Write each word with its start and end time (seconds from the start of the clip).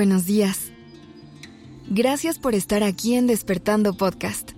Buenos 0.00 0.24
días. 0.24 0.72
Gracias 1.90 2.38
por 2.38 2.54
estar 2.54 2.82
aquí 2.82 3.16
en 3.16 3.26
Despertando 3.26 3.92
Podcast. 3.92 4.52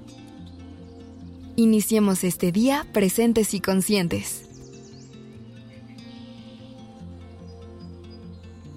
Iniciemos 1.56 2.22
este 2.22 2.52
día 2.52 2.86
presentes 2.92 3.52
y 3.52 3.58
conscientes. 3.58 4.44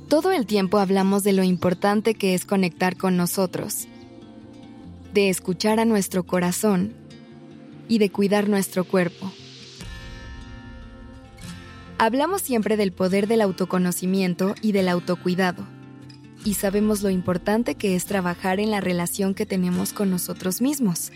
Todo 0.10 0.32
el 0.32 0.48
tiempo 0.48 0.80
hablamos 0.80 1.24
de 1.24 1.34
lo 1.34 1.44
importante 1.44 2.16
que 2.16 2.34
es 2.34 2.46
conectar 2.46 2.98
con 2.98 3.16
nosotros, 3.16 3.88
de 5.14 5.30
escuchar 5.30 5.80
a 5.80 5.86
nuestro 5.86 6.24
corazón 6.24 6.96
y 7.88 8.00
de 8.00 8.10
cuidar 8.10 8.50
nuestro 8.50 8.86
cuerpo. 8.86 9.32
Hablamos 12.00 12.42
siempre 12.42 12.76
del 12.76 12.92
poder 12.92 13.28
del 13.28 13.42
autoconocimiento 13.42 14.56
y 14.64 14.72
del 14.72 14.90
autocuidado 14.90 15.75
y 16.46 16.54
sabemos 16.54 17.02
lo 17.02 17.10
importante 17.10 17.74
que 17.74 17.96
es 17.96 18.06
trabajar 18.06 18.60
en 18.60 18.70
la 18.70 18.80
relación 18.80 19.34
que 19.34 19.48
tenemos 19.48 19.92
con 19.92 20.12
nosotros 20.12 20.62
mismos. 20.62 21.12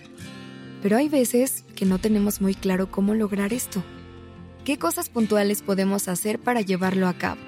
Pero 0.81 0.97
hay 0.97 1.07
veces 1.07 1.63
que 1.75 1.85
no 1.85 1.99
tenemos 1.99 2.41
muy 2.41 2.55
claro 2.55 2.89
cómo 2.89 3.13
lograr 3.13 3.53
esto. 3.53 3.83
¿Qué 4.65 4.77
cosas 4.77 5.07
puntuales 5.07 5.61
podemos 5.61 6.07
hacer 6.07 6.39
para 6.39 6.61
llevarlo 6.61 7.07
a 7.07 7.13
cabo? 7.13 7.39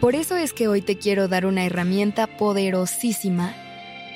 Por 0.00 0.14
eso 0.14 0.36
es 0.36 0.52
que 0.52 0.68
hoy 0.68 0.80
te 0.80 0.96
quiero 0.96 1.26
dar 1.26 1.44
una 1.44 1.64
herramienta 1.64 2.28
poderosísima 2.36 3.54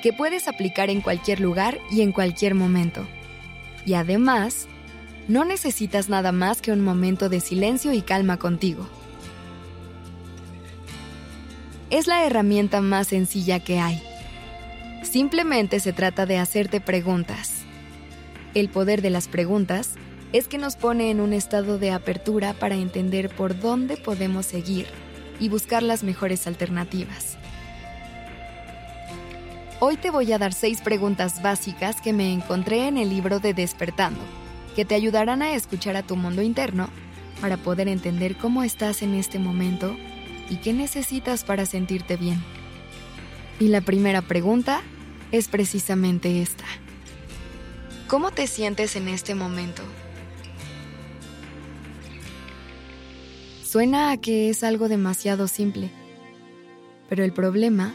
que 0.01 0.13
puedes 0.13 0.47
aplicar 0.47 0.89
en 0.89 1.01
cualquier 1.01 1.41
lugar 1.41 1.77
y 1.91 2.01
en 2.01 2.13
cualquier 2.13 2.55
momento. 2.55 3.05
Y 3.85 3.95
además, 3.95 4.67
no 5.27 5.43
necesitas 5.43 6.07
nada 6.07 6.31
más 6.31 6.61
que 6.61 6.71
un 6.71 6.81
momento 6.81 7.27
de 7.27 7.41
silencio 7.41 7.91
y 7.91 8.01
calma 8.01 8.37
contigo 8.37 8.87
es 11.91 12.07
la 12.07 12.25
herramienta 12.25 12.79
más 12.79 13.09
sencilla 13.09 13.59
que 13.59 13.79
hay. 13.79 14.01
Simplemente 15.03 15.81
se 15.81 15.91
trata 15.91 16.25
de 16.25 16.37
hacerte 16.37 16.79
preguntas. 16.79 17.63
El 18.53 18.69
poder 18.69 19.01
de 19.01 19.09
las 19.09 19.27
preguntas 19.27 19.91
es 20.31 20.47
que 20.47 20.57
nos 20.57 20.77
pone 20.77 21.11
en 21.11 21.19
un 21.19 21.33
estado 21.33 21.77
de 21.77 21.91
apertura 21.91 22.53
para 22.53 22.75
entender 22.75 23.29
por 23.29 23.59
dónde 23.59 23.97
podemos 23.97 24.45
seguir 24.45 24.87
y 25.39 25.49
buscar 25.49 25.83
las 25.83 26.03
mejores 26.03 26.47
alternativas. 26.47 27.37
Hoy 29.81 29.97
te 29.97 30.11
voy 30.11 30.31
a 30.31 30.37
dar 30.37 30.53
seis 30.53 30.79
preguntas 30.79 31.41
básicas 31.41 31.99
que 31.99 32.13
me 32.13 32.31
encontré 32.31 32.87
en 32.87 32.97
el 32.97 33.09
libro 33.09 33.39
de 33.39 33.53
Despertando, 33.53 34.21
que 34.75 34.85
te 34.85 34.95
ayudarán 34.95 35.41
a 35.41 35.53
escuchar 35.55 35.97
a 35.97 36.03
tu 36.03 36.15
mundo 36.15 36.41
interno 36.41 36.87
para 37.41 37.57
poder 37.57 37.89
entender 37.89 38.37
cómo 38.37 38.63
estás 38.63 39.01
en 39.01 39.15
este 39.15 39.39
momento 39.39 39.97
y 40.49 40.57
qué 40.57 40.73
necesitas 40.73 41.43
para 41.43 41.65
sentirte 41.65 42.17
bien. 42.17 42.41
Y 43.59 43.67
la 43.67 43.81
primera 43.81 44.21
pregunta 44.21 44.81
es 45.31 45.47
precisamente 45.47 46.41
esta. 46.41 46.65
¿Cómo 48.07 48.31
te 48.31 48.47
sientes 48.47 48.95
en 48.95 49.07
este 49.07 49.35
momento? 49.35 49.83
Suena 53.63 54.11
a 54.11 54.17
que 54.17 54.49
es 54.49 54.63
algo 54.63 54.89
demasiado 54.89 55.47
simple, 55.47 55.89
pero 57.07 57.23
el 57.23 57.31
problema 57.31 57.93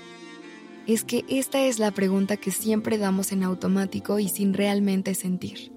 es 0.86 1.04
que 1.04 1.24
esta 1.28 1.60
es 1.60 1.78
la 1.78 1.90
pregunta 1.90 2.36
que 2.36 2.50
siempre 2.50 2.96
damos 2.96 3.32
en 3.32 3.42
automático 3.42 4.18
y 4.18 4.28
sin 4.28 4.54
realmente 4.54 5.14
sentir. 5.14 5.72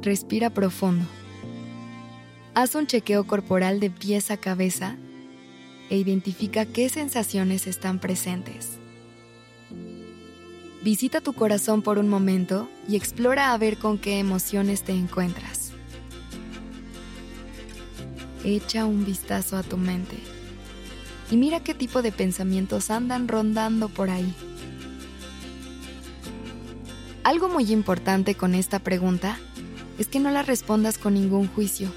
Respira 0.00 0.50
profundo. 0.50 1.04
Haz 2.54 2.74
un 2.74 2.86
chequeo 2.86 3.26
corporal 3.26 3.80
de 3.80 3.88
pies 3.88 4.30
a 4.30 4.36
cabeza 4.36 4.96
e 5.88 5.96
identifica 5.96 6.66
qué 6.66 6.90
sensaciones 6.90 7.66
están 7.66 7.98
presentes. 7.98 8.72
Visita 10.84 11.22
tu 11.22 11.32
corazón 11.32 11.80
por 11.80 11.96
un 11.96 12.10
momento 12.10 12.68
y 12.86 12.96
explora 12.96 13.54
a 13.54 13.56
ver 13.56 13.78
con 13.78 13.96
qué 13.96 14.18
emociones 14.18 14.82
te 14.82 14.92
encuentras. 14.92 15.72
Echa 18.44 18.84
un 18.84 19.06
vistazo 19.06 19.56
a 19.56 19.62
tu 19.62 19.78
mente 19.78 20.18
y 21.30 21.38
mira 21.38 21.60
qué 21.60 21.72
tipo 21.72 22.02
de 22.02 22.12
pensamientos 22.12 22.90
andan 22.90 23.28
rondando 23.28 23.88
por 23.88 24.10
ahí. 24.10 24.34
Algo 27.24 27.48
muy 27.48 27.72
importante 27.72 28.34
con 28.34 28.54
esta 28.54 28.78
pregunta 28.78 29.38
es 29.98 30.06
que 30.06 30.20
no 30.20 30.30
la 30.30 30.42
respondas 30.42 30.98
con 30.98 31.14
ningún 31.14 31.48
juicio 31.48 31.90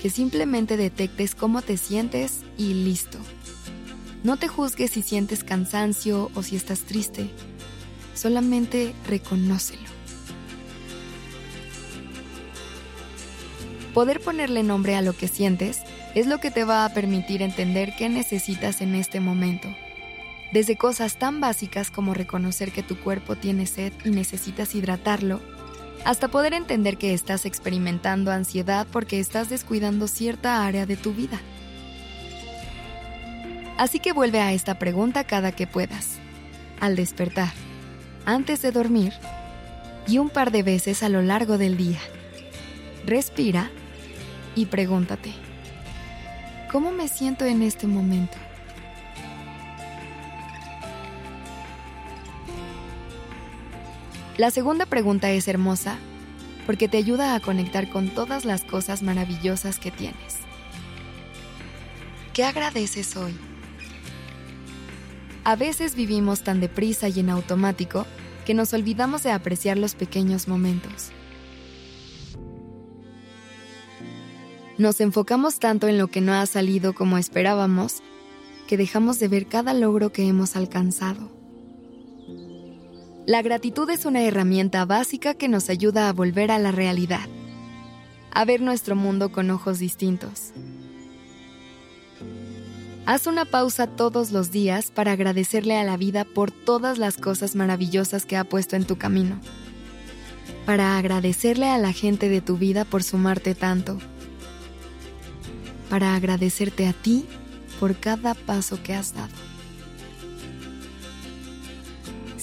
que 0.00 0.10
simplemente 0.10 0.76
detectes 0.76 1.34
cómo 1.34 1.62
te 1.62 1.76
sientes 1.76 2.40
y 2.56 2.74
listo. 2.74 3.18
No 4.22 4.36
te 4.36 4.48
juzgues 4.48 4.92
si 4.92 5.02
sientes 5.02 5.44
cansancio 5.44 6.30
o 6.34 6.42
si 6.42 6.56
estás 6.56 6.80
triste, 6.80 7.30
solamente 8.14 8.94
reconócelo. 9.06 9.88
Poder 13.94 14.20
ponerle 14.20 14.62
nombre 14.62 14.94
a 14.94 15.02
lo 15.02 15.14
que 15.14 15.28
sientes 15.28 15.80
es 16.14 16.26
lo 16.26 16.38
que 16.38 16.50
te 16.50 16.64
va 16.64 16.84
a 16.84 16.94
permitir 16.94 17.42
entender 17.42 17.94
qué 17.98 18.08
necesitas 18.08 18.80
en 18.80 18.94
este 18.94 19.20
momento. 19.20 19.68
Desde 20.52 20.76
cosas 20.76 21.18
tan 21.18 21.40
básicas 21.40 21.90
como 21.90 22.14
reconocer 22.14 22.72
que 22.72 22.82
tu 22.82 22.98
cuerpo 22.98 23.36
tiene 23.36 23.66
sed 23.66 23.92
y 24.04 24.10
necesitas 24.10 24.74
hidratarlo, 24.74 25.40
hasta 26.04 26.28
poder 26.28 26.54
entender 26.54 26.96
que 26.96 27.14
estás 27.14 27.44
experimentando 27.44 28.30
ansiedad 28.30 28.86
porque 28.90 29.20
estás 29.20 29.48
descuidando 29.48 30.08
cierta 30.08 30.64
área 30.64 30.86
de 30.86 30.96
tu 30.96 31.12
vida. 31.12 31.40
Así 33.78 33.98
que 33.98 34.12
vuelve 34.12 34.40
a 34.40 34.52
esta 34.52 34.78
pregunta 34.78 35.24
cada 35.24 35.52
que 35.52 35.66
puedas, 35.66 36.18
al 36.80 36.96
despertar, 36.96 37.52
antes 38.26 38.62
de 38.62 38.72
dormir 38.72 39.14
y 40.06 40.18
un 40.18 40.28
par 40.28 40.50
de 40.50 40.62
veces 40.62 41.02
a 41.02 41.08
lo 41.08 41.22
largo 41.22 41.58
del 41.58 41.76
día. 41.76 42.00
Respira 43.06 43.70
y 44.54 44.66
pregúntate, 44.66 45.32
¿cómo 46.70 46.92
me 46.92 47.08
siento 47.08 47.44
en 47.44 47.62
este 47.62 47.86
momento? 47.86 48.36
La 54.40 54.50
segunda 54.50 54.86
pregunta 54.86 55.30
es 55.30 55.48
hermosa 55.48 55.98
porque 56.64 56.88
te 56.88 56.96
ayuda 56.96 57.34
a 57.34 57.40
conectar 57.40 57.90
con 57.90 58.08
todas 58.08 58.46
las 58.46 58.64
cosas 58.64 59.02
maravillosas 59.02 59.78
que 59.78 59.90
tienes. 59.90 60.38
¿Qué 62.32 62.44
agradeces 62.44 63.18
hoy? 63.18 63.36
A 65.44 65.56
veces 65.56 65.94
vivimos 65.94 66.42
tan 66.42 66.58
deprisa 66.58 67.10
y 67.10 67.20
en 67.20 67.28
automático 67.28 68.06
que 68.46 68.54
nos 68.54 68.72
olvidamos 68.72 69.22
de 69.24 69.30
apreciar 69.30 69.76
los 69.76 69.94
pequeños 69.94 70.48
momentos. 70.48 71.10
Nos 74.78 75.02
enfocamos 75.02 75.58
tanto 75.58 75.86
en 75.86 75.98
lo 75.98 76.08
que 76.08 76.22
no 76.22 76.32
ha 76.32 76.46
salido 76.46 76.94
como 76.94 77.18
esperábamos 77.18 78.02
que 78.66 78.78
dejamos 78.78 79.18
de 79.18 79.28
ver 79.28 79.48
cada 79.48 79.74
logro 79.74 80.14
que 80.14 80.26
hemos 80.26 80.56
alcanzado. 80.56 81.39
La 83.26 83.42
gratitud 83.42 83.88
es 83.90 84.06
una 84.06 84.22
herramienta 84.22 84.84
básica 84.86 85.34
que 85.34 85.48
nos 85.48 85.68
ayuda 85.68 86.08
a 86.08 86.12
volver 86.12 86.50
a 86.50 86.58
la 86.58 86.72
realidad, 86.72 87.28
a 88.30 88.44
ver 88.44 88.62
nuestro 88.62 88.96
mundo 88.96 89.30
con 89.30 89.50
ojos 89.50 89.78
distintos. 89.78 90.52
Haz 93.04 93.26
una 93.26 93.44
pausa 93.44 93.86
todos 93.88 94.30
los 94.30 94.50
días 94.50 94.90
para 94.90 95.12
agradecerle 95.12 95.76
a 95.76 95.84
la 95.84 95.96
vida 95.96 96.24
por 96.24 96.50
todas 96.50 96.96
las 96.96 97.16
cosas 97.18 97.54
maravillosas 97.54 98.24
que 98.24 98.36
ha 98.36 98.44
puesto 98.44 98.76
en 98.76 98.84
tu 98.84 98.96
camino. 98.96 99.38
Para 100.64 100.96
agradecerle 100.96 101.68
a 101.68 101.78
la 101.78 101.92
gente 101.92 102.28
de 102.28 102.40
tu 102.40 102.56
vida 102.56 102.84
por 102.84 103.02
sumarte 103.02 103.54
tanto. 103.54 103.98
Para 105.88 106.14
agradecerte 106.14 106.86
a 106.86 106.92
ti 106.94 107.26
por 107.78 107.96
cada 107.96 108.34
paso 108.34 108.82
que 108.82 108.94
has 108.94 109.14
dado. 109.14 109.49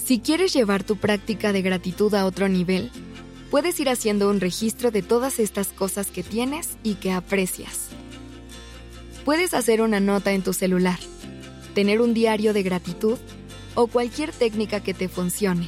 Si 0.08 0.20
quieres 0.20 0.54
llevar 0.54 0.86
tu 0.86 0.96
práctica 0.96 1.52
de 1.52 1.62
gratitud 1.62 2.16
a 2.16 2.26
otro 2.26 2.48
nivel, 2.48 2.92
puedes 3.52 3.78
ir 3.82 3.90
haciendo 3.90 4.30
un 4.30 4.40
registro 4.40 4.90
de 4.90 5.02
todas 5.02 5.38
estas 5.38 5.68
cosas 5.68 6.12
que 6.12 6.24
tienes 6.24 6.78
y 6.82 6.94
que 6.94 7.12
aprecias. 7.12 7.90
Puedes 9.26 9.54
hacer 9.54 9.82
una 9.82 10.00
nota 10.00 10.32
en 10.32 10.44
tu 10.44 10.54
celular, 10.54 10.98
tener 11.76 12.00
un 12.00 12.14
diario 12.14 12.54
de 12.54 12.64
gratitud 12.64 13.18
o 13.76 13.88
cualquier 13.88 14.32
técnica 14.32 14.80
que 14.80 14.94
te 14.94 15.10
funcione. 15.10 15.68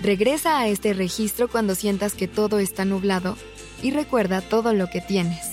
Regresa 0.00 0.60
a 0.60 0.68
este 0.68 0.92
registro 0.92 1.48
cuando 1.48 1.74
sientas 1.74 2.14
que 2.14 2.28
todo 2.28 2.60
está 2.60 2.84
nublado 2.84 3.36
y 3.82 3.90
recuerda 3.90 4.42
todo 4.42 4.74
lo 4.74 4.86
que 4.86 5.00
tienes. 5.00 5.44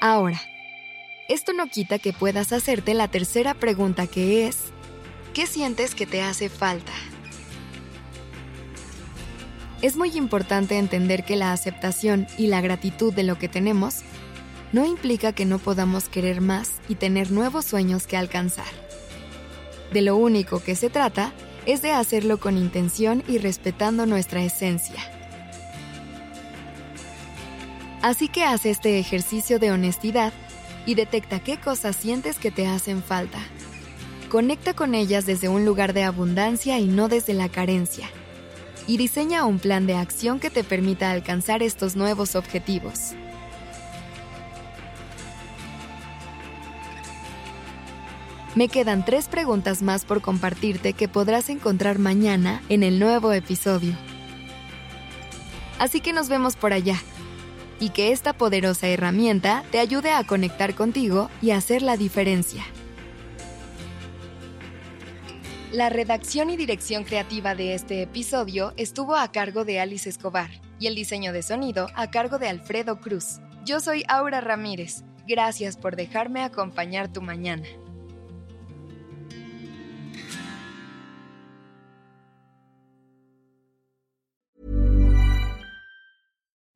Ahora, 0.00 0.40
esto 1.30 1.52
no 1.52 1.68
quita 1.68 2.00
que 2.00 2.12
puedas 2.12 2.52
hacerte 2.52 2.92
la 2.92 3.06
tercera 3.06 3.54
pregunta 3.54 4.08
que 4.08 4.48
es, 4.48 4.56
¿qué 5.32 5.46
sientes 5.46 5.94
que 5.94 6.04
te 6.04 6.22
hace 6.22 6.48
falta? 6.48 6.90
Es 9.80 9.96
muy 9.96 10.16
importante 10.16 10.76
entender 10.76 11.24
que 11.24 11.36
la 11.36 11.52
aceptación 11.52 12.26
y 12.36 12.48
la 12.48 12.60
gratitud 12.60 13.14
de 13.14 13.22
lo 13.22 13.38
que 13.38 13.48
tenemos 13.48 14.00
no 14.72 14.84
implica 14.84 15.32
que 15.32 15.44
no 15.44 15.60
podamos 15.60 16.08
querer 16.08 16.40
más 16.40 16.80
y 16.88 16.96
tener 16.96 17.30
nuevos 17.30 17.64
sueños 17.64 18.08
que 18.08 18.16
alcanzar. 18.16 18.66
De 19.92 20.02
lo 20.02 20.16
único 20.16 20.60
que 20.60 20.74
se 20.74 20.90
trata 20.90 21.32
es 21.64 21.80
de 21.80 21.92
hacerlo 21.92 22.40
con 22.40 22.58
intención 22.58 23.22
y 23.28 23.38
respetando 23.38 24.04
nuestra 24.04 24.42
esencia. 24.42 25.00
Así 28.02 28.26
que 28.26 28.42
haz 28.42 28.66
este 28.66 28.98
ejercicio 28.98 29.60
de 29.60 29.70
honestidad 29.70 30.32
y 30.90 30.96
detecta 30.96 31.38
qué 31.38 31.56
cosas 31.56 31.94
sientes 31.94 32.40
que 32.40 32.50
te 32.50 32.66
hacen 32.66 33.00
falta. 33.00 33.38
Conecta 34.28 34.74
con 34.74 34.96
ellas 34.96 35.24
desde 35.24 35.48
un 35.48 35.64
lugar 35.64 35.92
de 35.92 36.02
abundancia 36.02 36.80
y 36.80 36.88
no 36.88 37.06
desde 37.06 37.32
la 37.32 37.48
carencia. 37.48 38.10
Y 38.88 38.96
diseña 38.96 39.44
un 39.44 39.60
plan 39.60 39.86
de 39.86 39.94
acción 39.94 40.40
que 40.40 40.50
te 40.50 40.64
permita 40.64 41.12
alcanzar 41.12 41.62
estos 41.62 41.94
nuevos 41.94 42.34
objetivos. 42.34 43.12
Me 48.56 48.66
quedan 48.66 49.04
tres 49.04 49.28
preguntas 49.28 49.82
más 49.82 50.04
por 50.04 50.20
compartirte 50.20 50.92
que 50.92 51.06
podrás 51.06 51.50
encontrar 51.50 52.00
mañana 52.00 52.62
en 52.68 52.82
el 52.82 52.98
nuevo 52.98 53.32
episodio. 53.32 53.94
Así 55.78 56.00
que 56.00 56.12
nos 56.12 56.28
vemos 56.28 56.56
por 56.56 56.72
allá 56.72 56.96
y 57.80 57.90
que 57.90 58.12
esta 58.12 58.34
poderosa 58.34 58.86
herramienta 58.86 59.64
te 59.72 59.80
ayude 59.80 60.12
a 60.12 60.22
conectar 60.24 60.74
contigo 60.74 61.30
y 61.42 61.50
hacer 61.50 61.82
la 61.82 61.96
diferencia. 61.96 62.62
La 65.72 65.88
redacción 65.88 66.50
y 66.50 66.56
dirección 66.56 67.04
creativa 67.04 67.54
de 67.54 67.74
este 67.74 68.02
episodio 68.02 68.72
estuvo 68.76 69.16
a 69.16 69.30
cargo 69.30 69.64
de 69.64 69.80
Alice 69.80 70.08
Escobar 70.08 70.50
y 70.80 70.88
el 70.88 70.94
diseño 70.94 71.32
de 71.32 71.42
sonido 71.42 71.88
a 71.94 72.10
cargo 72.10 72.38
de 72.38 72.48
Alfredo 72.48 73.00
Cruz. 73.00 73.40
Yo 73.64 73.78
soy 73.78 74.04
Aura 74.08 74.40
Ramírez. 74.40 75.04
Gracias 75.28 75.76
por 75.76 75.94
dejarme 75.94 76.42
acompañar 76.42 77.12
tu 77.12 77.22
mañana. 77.22 77.68